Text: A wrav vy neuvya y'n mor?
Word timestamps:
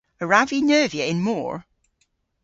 A 0.21 0.25
wrav 0.25 0.47
vy 0.51 0.59
neuvya 0.67 1.05
y'n 1.11 1.19
mor? 1.27 1.55